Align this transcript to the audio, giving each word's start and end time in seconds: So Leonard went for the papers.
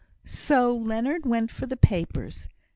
So 0.25 0.75
Leonard 0.75 1.27
went 1.27 1.51
for 1.51 1.67
the 1.67 1.77
papers. 1.77 2.49